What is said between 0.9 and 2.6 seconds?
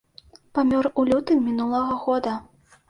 у лютым мінулага года.